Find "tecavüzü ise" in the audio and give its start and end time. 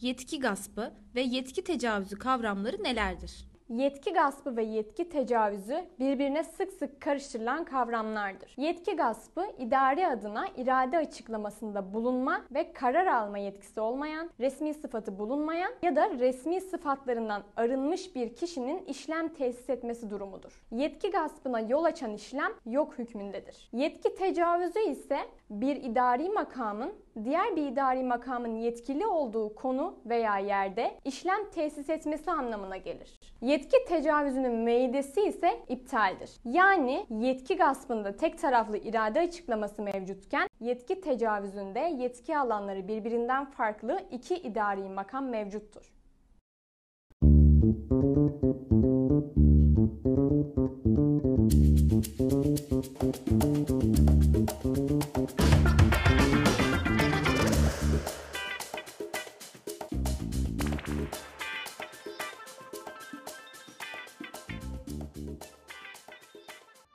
24.14-25.18